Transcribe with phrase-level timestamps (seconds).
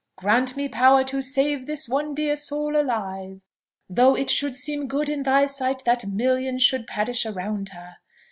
[0.15, 3.39] Grant me power to save this one dear soul alive,
[3.87, 7.97] though it should seem good in thy sight that millions should perish around her!